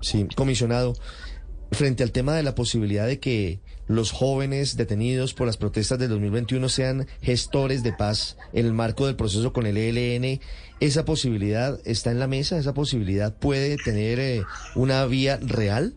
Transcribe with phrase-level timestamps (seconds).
[0.00, 0.94] Sí, comisionado,
[1.72, 6.10] frente al tema de la posibilidad de que los jóvenes detenidos por las protestas del
[6.10, 10.40] 2021 sean gestores de paz en el marco del proceso con el ELN,
[10.80, 12.58] ¿esa posibilidad está en la mesa?
[12.58, 14.42] ¿Esa posibilidad puede tener eh,
[14.74, 15.94] una vía real?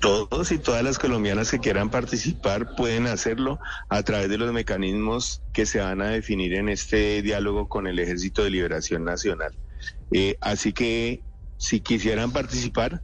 [0.00, 3.58] Todos y todas las colombianas que quieran participar pueden hacerlo
[3.88, 7.98] a través de los mecanismos que se van a definir en este diálogo con el
[7.98, 9.54] Ejército de Liberación Nacional.
[10.12, 11.22] Eh, así que
[11.66, 13.02] si quisieran participar,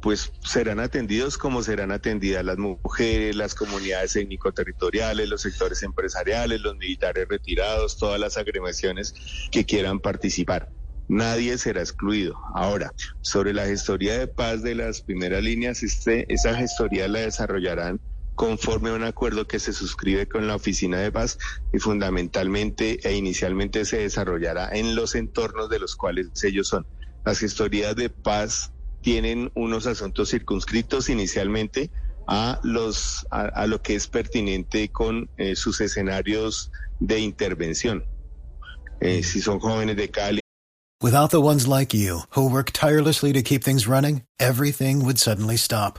[0.00, 6.76] pues serán atendidos como serán atendidas las mujeres, las comunidades étnico-territoriales, los sectores empresariales, los
[6.76, 9.12] militares retirados, todas las agremiaciones
[9.50, 10.68] que quieran participar.
[11.08, 12.38] Nadie será excluido.
[12.54, 18.00] Ahora, sobre la gestoría de paz de las primeras líneas, este, esa gestoría la desarrollarán
[18.36, 21.38] conforme a un acuerdo que se suscribe con la Oficina de Paz
[21.72, 26.86] y fundamentalmente e inicialmente se desarrollará en los entornos de los cuales ellos son.
[27.26, 28.70] Las gestorías de paz
[29.02, 31.90] tienen unos asuntos circunscritos inicialmente
[32.28, 38.04] a los a, a lo que es pertinente con eh, sus escenarios de intervención.
[39.00, 40.40] Eh, si son jóvenes de Cali.
[41.02, 45.56] Without the ones like you, who work tirelessly to keep things running, everything would suddenly
[45.56, 45.98] stop.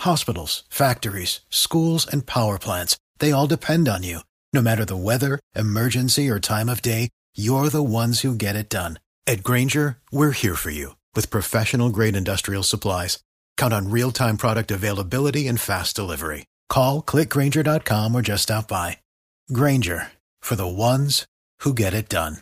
[0.00, 4.20] Hospitals, factories, schools, and power plants, they all depend on you.
[4.52, 8.68] No matter the weather, emergency, or time of day, you're the ones who get it
[8.68, 8.98] done.
[9.26, 13.18] At Granger, we're here for you with professional grade industrial supplies.
[13.56, 16.46] Count on real time product availability and fast delivery.
[16.68, 18.98] Call clickgranger.com or just stop by.
[19.52, 20.08] Granger
[20.40, 21.26] for the ones
[21.60, 22.38] who get it done.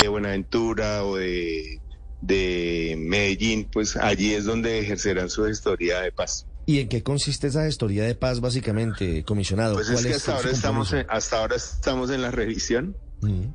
[0.00, 1.80] de Buenaventura o de,
[2.22, 6.46] de Medellín, pues allí es donde ejercerán su gestoría de paz.
[6.66, 9.74] ¿Y en qué consiste esa gestoría de paz básicamente, comisionado?
[9.74, 12.96] Pues es que su- hasta ahora, estamos en, hasta ahora estamos en la revisión,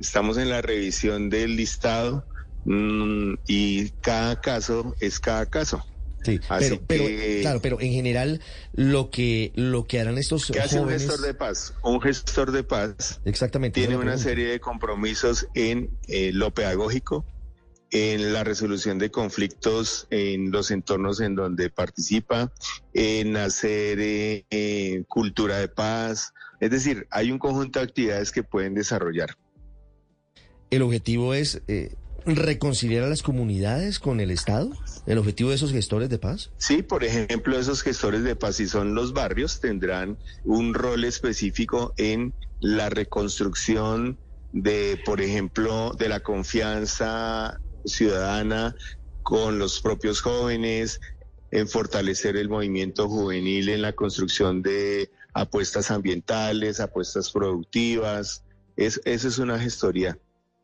[0.00, 2.26] Estamos en la revisión del listado
[2.64, 5.84] mm, y cada caso es cada caso.
[6.24, 8.40] Sí, Así pero, pero, que- claro, pero en general
[8.72, 11.74] lo que lo que harán estos ¿Qué hace un jóvenes gestor de paz?
[11.82, 17.26] Un gestor de paz exactamente tiene una serie de compromisos en eh, lo pedagógico,
[17.90, 22.50] en la resolución de conflictos en los entornos en donde participa,
[22.94, 26.32] en hacer eh, eh, cultura de paz.
[26.60, 29.36] Es decir, hay un conjunto de actividades que pueden desarrollar.
[30.74, 31.94] El objetivo es eh,
[32.26, 34.72] reconciliar a las comunidades con el Estado.
[35.06, 36.50] El objetivo de esos gestores de paz.
[36.58, 41.94] Sí, por ejemplo, esos gestores de paz, si son los barrios, tendrán un rol específico
[41.96, 44.18] en la reconstrucción
[44.52, 48.74] de, por ejemplo, de la confianza ciudadana
[49.22, 51.00] con los propios jóvenes,
[51.52, 58.42] en fortalecer el movimiento juvenil en la construcción de apuestas ambientales, apuestas productivas.
[58.76, 60.18] Es, eso es una gestoría.